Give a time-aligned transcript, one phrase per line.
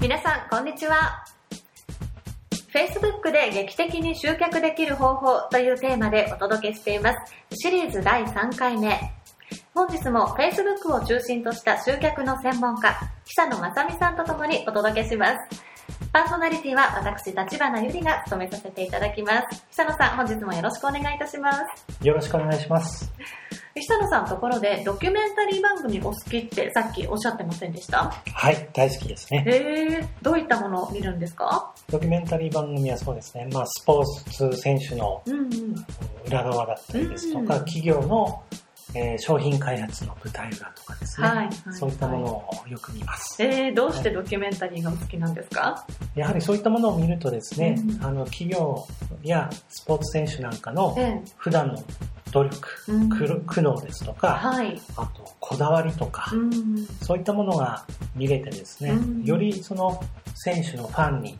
[0.00, 1.22] 皆さん、こんにちは。
[2.72, 7.34] Facebook で劇的に集客できる方法というテーマでお届けしています。
[7.54, 8.98] シリーズ第3回目。
[9.74, 15.62] 本日も Facebook を中心とした集客の専門家、久野正美さんと共にお届けします。
[16.14, 19.62] パーソナリティは私、立花ゆりが務めさせていただきます。
[19.70, 22.06] 久野さん、本日もよろしくお願いいたします。
[22.06, 23.12] よろしくお願いします。
[23.76, 28.10] 久野さんのところでドキュメンタリー番組お好きってさっきおっしゃってませんでした？
[28.32, 29.44] はい、大好きですね。
[29.46, 31.72] へー、どういったものを見るんですか？
[31.88, 35.50] ドキュメンタリー番組はそうですね、まあ、スポーツ選手のうんうん。
[36.26, 38.42] 裏側だったりですとか、うん企業の、
[38.94, 43.40] えー商品開発の舞台裏とかですね、はいはいそういったものをよく見ます。
[43.40, 45.86] えー、どうしてドキュメンタリーがお好きなんですか？
[46.16, 48.04] やはりそういったものを見るとですね、うん。
[48.04, 48.84] あの企業
[49.22, 51.22] やスポーツ選手なんかのええ。
[51.36, 51.80] 普段の
[52.32, 54.80] 努力、うん苦苦悩ですとか、はい。
[54.96, 56.86] あとこだわりとか、うん。
[57.02, 57.84] そういったものが
[58.14, 60.02] 見れてですね、うんよりその
[60.34, 61.38] 選手のファンに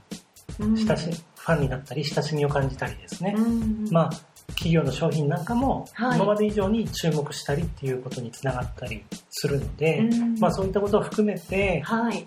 [0.59, 3.89] うん親し、ファンになったり親しみを感じたりですね、うん。
[3.91, 4.11] まあ
[4.49, 12.27] 企業の商品なんかもはい今まで以上に注目したりっていうことにつながったりするので、うんまあそういったことを含めてはい。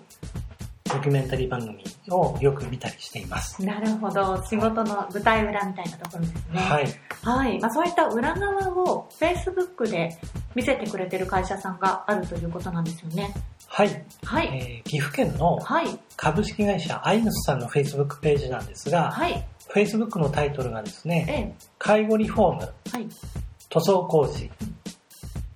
[0.84, 3.64] ドキュメンタリー番組をよく見たりしています。
[3.64, 4.42] なるほど。
[4.44, 6.60] 仕事の舞台裏みたいなところですね。
[6.60, 6.86] はい。
[7.22, 7.60] はい。
[7.60, 10.18] まあ、そういった裏側を Facebook で
[10.54, 13.34] 見せてくれてる会社さんがあるということなんですよね。
[13.68, 14.04] はい。
[14.24, 14.82] はい。
[14.82, 15.98] えー岐阜県のはい。
[16.16, 19.44] 株式会社アイムスさんの Facebook ページなんですが、はい。
[19.74, 22.90] Facebook のタイトルがですね、え介護リフォーム、え。
[22.90, 23.08] はい。
[23.70, 24.50] 塗装工事、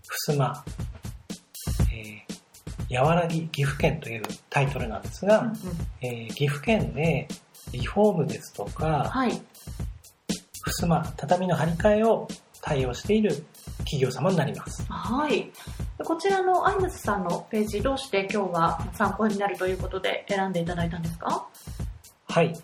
[0.08, 0.87] ふすま、えー、
[2.88, 5.56] やわらぎ岐阜県というタイトルなんですが、うんうん
[6.00, 7.28] えー岐阜県で
[7.72, 9.42] リフォームですとか、はい。
[10.62, 12.28] ふすま、畳の張り替えを
[12.62, 13.44] 対応している
[13.78, 14.84] 企業様になります。
[14.88, 15.50] はい。
[16.02, 21.46] こちらのアイムスさんのページ、どうして今日は参考になるということで選んでいただいたんですか？
[22.28, 22.54] はい。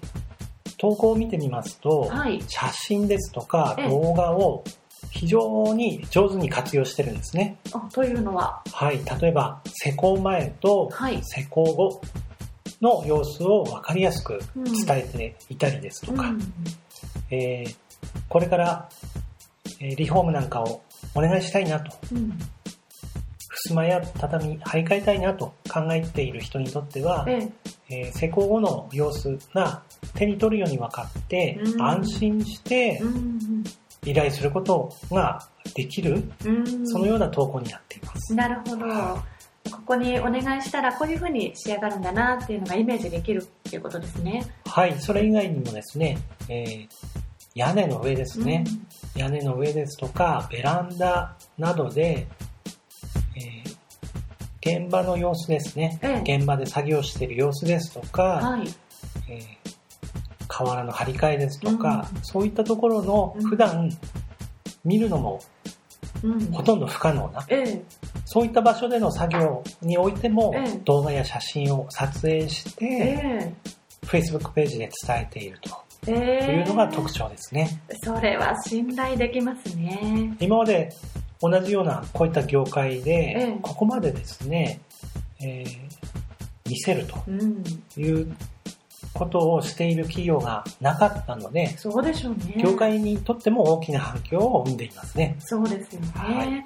[0.78, 2.42] 投稿を見てみますと、はい。
[2.48, 4.64] 写真ですとかええ動画を
[5.14, 7.57] 非常に上手に活用してるんですね。
[7.73, 9.01] あというのは、はい。
[9.20, 12.01] 例えば、施工前とはい施工後
[12.83, 16.41] の様子を分かりやすくうん伝えていたりですとか、うん
[17.30, 17.75] えー
[18.29, 18.89] これから、
[19.80, 20.83] えーリフォームなんかを
[21.14, 22.33] お願いしたいなと、うん。
[23.69, 27.48] 襖や畳張り替えたいなと考えている人にとっては、え
[27.89, 28.07] え。
[28.07, 29.83] えー施工後の様子が
[30.14, 33.64] 手に取るように分かって、うん安心してうん
[34.05, 36.57] 依頼することができる、うん。
[36.57, 38.35] うんそのような投稿になっています。
[38.35, 38.87] なるほど。
[39.70, 44.45] ここにお願いしたらこういう風に仕上がるんだなっていうのがイメージできるっていうことですね。
[44.67, 46.89] はい、それ以外にもですね、えー
[47.55, 48.64] 屋根の上ですね、
[49.14, 52.27] 屋根の上ですとか、ベランダなどで、
[53.37, 53.75] えー
[54.67, 58.69] 現場の様子ですね、ええ現場で作業している様子ですとか、はい。
[59.29, 59.64] えー
[60.55, 63.91] 瓦の張り替えですとか、うんそういったところのうん普段
[64.85, 65.41] 見るのも
[66.23, 66.53] うん。
[66.53, 67.83] ほとんど不可能な、ええ。
[68.25, 73.55] そういった場所での作業においてもええ動画や写真を撮影して、え
[74.07, 75.85] Facebook ページで伝えていると。
[76.07, 77.81] いうのが特徴ですね。
[78.03, 80.37] それは信頼できますね。
[80.39, 80.91] 今まで
[81.41, 84.81] 同じようなこういった業界で、ええここまでですね、
[85.41, 85.79] えー
[86.67, 87.63] 見せるとうん。
[87.97, 88.35] いう
[89.14, 92.57] ことをしている企業がなかったので、そうでしょうね。
[92.63, 95.36] 業界にとっても大きな反響を生んでいますね。
[95.39, 96.11] そうですよね。
[96.14, 96.64] はい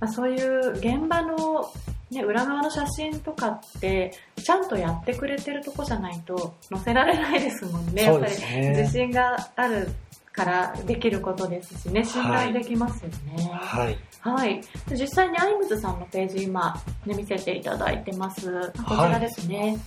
[0.00, 1.72] まあ、そういう現場の、
[2.10, 8.06] ね、裏側の写真とかって、ちゃんとやってくれてるとこじゃないと載せられないですもんね。
[8.06, 9.88] そうですねやっぱり自信がある
[10.32, 13.50] からできることですしね、信頼できますよね。
[13.52, 13.98] はい。
[14.20, 14.60] はい。
[14.88, 16.76] で実際にアイムズさんのページ今、
[17.06, 18.72] ね、見せていただいてます。
[18.86, 19.78] こちらですね。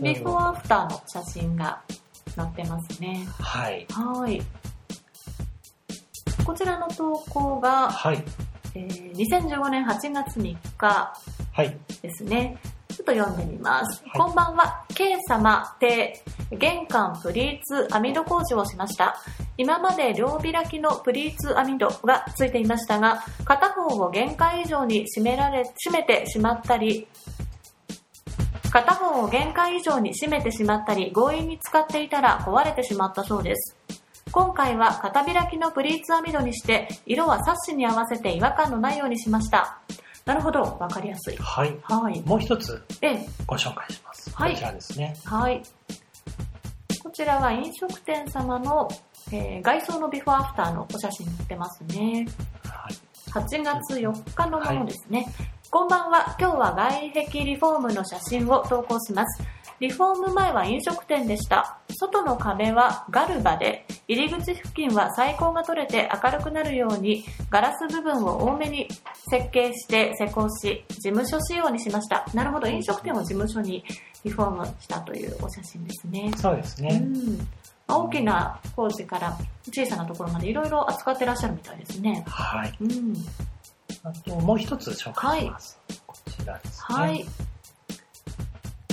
[0.00, 1.80] ビフォーアフターの写真が
[2.34, 3.26] 載ってますね。
[3.40, 3.86] はい。
[3.90, 4.42] はい。
[6.44, 8.24] こちらの投稿が、はい。
[8.74, 11.12] えー2015年8月3日
[11.52, 11.76] はい。
[12.02, 12.58] ですね。
[12.88, 14.02] ちょっと読んでみます。
[14.04, 14.84] はいこんばんは。
[14.94, 16.20] K 様邸、
[16.50, 19.16] 玄関プリーツ網戸工事をしました。
[19.56, 27.06] 今まで両開きのプリーツ網戸がついていましたが、片方を限界以上に閉められ、閉めてしまったり、
[28.70, 33.76] 片方を限界以上に閉めてしまったり、強引に使っていたら壊れてしまったそうです。
[34.30, 39.78] 今回は片開きのプリーツ網戸にして、色はサッシに合わせて違和感のないようにしました。
[40.26, 41.36] なるほど、わかりやすい。
[41.36, 41.76] はい。
[41.82, 42.20] はい。
[42.20, 44.30] もう一つええ、ご紹介します。
[44.34, 45.16] はいこちらですね。
[45.24, 45.62] はい。
[47.02, 48.88] こちらは飲食店様の、
[49.32, 52.28] えー外装のビフォーアフターのお写真載ってますね。
[52.64, 52.94] はい。
[53.30, 55.26] 8月4日のものですね。
[55.78, 56.34] こんばんは。
[56.40, 59.44] 今日は外壁リフォームの写真を投稿します。
[59.78, 61.78] リフォーム前は飲食店でした。
[62.00, 68.88] 外の壁はガルバで、入り口付近は採光が取れて明るくなるように、ガラス部分を多めに
[69.30, 72.26] 設計して施工し、事務所仕様にしました。
[72.34, 73.84] なるほど、飲食店を事務所に
[74.24, 76.32] リフォームしたというお写真ですね。
[76.38, 77.00] そうですね。
[77.04, 77.48] うん。
[77.86, 79.38] 大きな工事から
[79.72, 82.24] 小さなところまでいろいろ扱ってらっしゃるみたいですね。
[82.26, 82.74] はい。
[82.80, 83.14] うん。
[84.04, 85.78] あと、もう一つ紹介します。
[86.06, 86.96] こちらですね。
[86.96, 87.26] はい。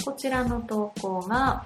[0.04, 1.66] こちらの投稿が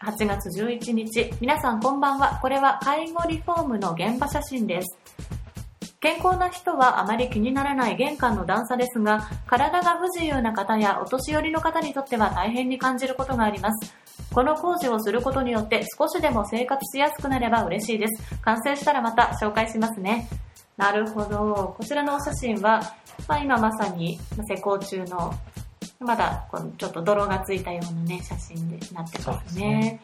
[0.00, 1.30] 8月11日。
[1.40, 2.38] 皆さんこんばんは。
[2.40, 4.98] これは介護リフォームの現場写真です。
[6.00, 13.94] 健康な人はあまり気にならない玄関の段差ですが、体が不自由な方やお年寄りの方にとっては大変に感じることがあります。
[14.32, 18.40] この工事をすることによって少しでも生活しやすくなれば嬉しいです。
[18.40, 20.28] 完成したらまた紹介しますね。
[20.76, 21.74] なるほど。
[21.76, 22.80] こちらのお写真は、
[23.28, 24.18] まあ、今まさに
[24.48, 25.34] 施工中の、
[25.98, 30.00] まだこのちょっと泥がついたようなね、写真でなってますね。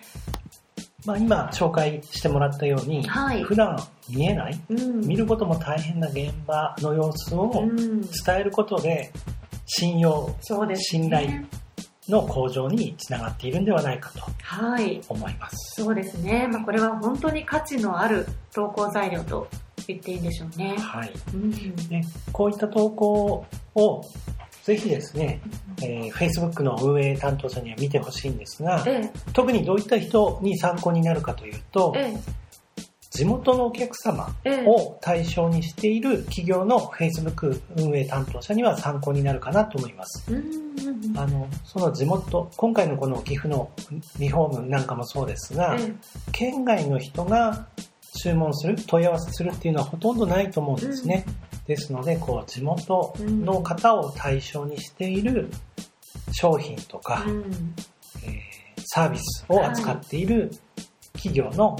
[1.06, 3.78] まあ、今紹介してもらったように、はい普段
[4.08, 5.00] 見えない、うん。
[5.06, 8.00] 見ることも大変な現場の様子をうん。
[8.02, 8.10] 伝
[8.40, 9.12] えることで、
[9.66, 11.02] 信用そうです、ね。
[11.04, 11.28] 信頼
[12.08, 15.00] の向上につながっているんではないかとはい。
[15.08, 15.56] 思います。
[15.82, 16.48] そうですね。
[16.48, 19.48] まあ、これは本当に価値のある投稿材料と
[19.88, 20.76] 言っていいんでしょうね。
[20.78, 21.12] はい。
[21.34, 21.50] うん。
[21.50, 22.02] で
[22.32, 23.44] こういった投稿
[23.74, 24.04] を
[24.62, 25.40] ぜひですね、
[25.82, 32.20] えー Facebook の運営担当者には見てほしいんですが、え特にどういった人に参考になるかというとえ、、え
[33.10, 34.64] 地元のお客様え、ええ。
[34.66, 40.26] を対象にしている企業の Facebook 運営担当者には参考になるかなと思います。
[41.16, 43.70] あの、その地元、今回のこの岐阜の
[44.18, 45.94] リフォームなんかもそうですが、え
[46.32, 47.68] 県外の人が
[48.26, 51.24] 注文する、問い合わせするっていうのはほとんどないと思うんですね。
[51.66, 55.50] ですので、こう、地元の方を対象にしている
[56.32, 57.24] 商品とか、
[58.24, 58.28] え。
[58.28, 58.56] ー
[58.88, 60.50] サービスを扱っている
[61.12, 61.76] 企業の。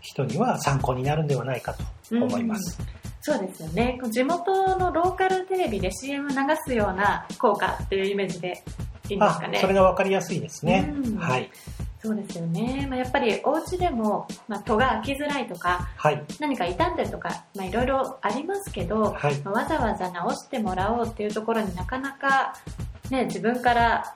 [0.00, 2.78] 人には参考になるんではないかと思います。
[3.20, 4.00] そうですよね。
[4.10, 8.64] 地元のローカルテレビで CM 流すような効果っていうイメージで
[9.10, 9.58] いいんですあかね。
[9.58, 10.92] それがわかりやすいですね。
[11.04, 11.50] うんはい。
[12.00, 12.86] そうですよね。
[12.88, 16.24] まあ、やっぱりお家でも、まあ、戸が開きづらいとか、はい。
[16.38, 19.36] 何か傷んでるとか、まあ、いろいろありますけど、はい。
[19.40, 22.54] まあわざわざ直してもらおうっていうところになかなか、
[23.10, 24.14] ね、自分から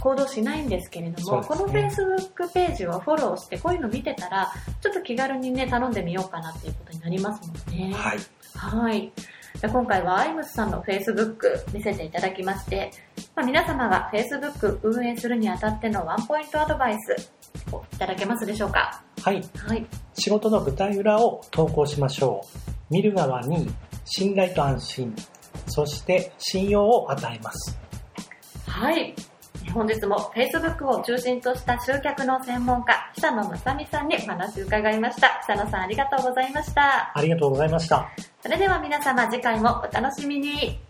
[0.00, 7.92] 行動しないんですけれども、そうこの Facebook ページをフォローして、こういうの見てたら、ちょっと気軽にね、頼んでみようかなっていうことになりますもんね。
[7.92, 8.18] はい。
[8.54, 9.12] はい。
[9.60, 12.90] で今回はアイムスさんの Facebook 見せていただきまして、
[13.34, 17.30] まあ、皆様が Facebook 運営するにあたってのワンポイントアドバイス
[17.72, 19.02] をいただけますでしょうか？
[19.22, 19.42] はい。
[19.56, 19.86] はい。
[20.14, 22.44] 仕事の舞台裏を投稿しましょ
[22.90, 22.94] う。
[22.94, 23.68] 見る側に
[24.04, 25.16] 信頼と安心、
[25.66, 27.76] そして信用を与えます。
[28.66, 29.14] はい。
[29.76, 35.42] 本日も Facebook を中心とした集客の専門家、久野正美さんにお話を伺いました。
[35.46, 37.12] 久野さんありがとうございました。
[37.14, 38.08] ありがとうございました。
[38.40, 40.80] それでは皆様次回もお楽しみに。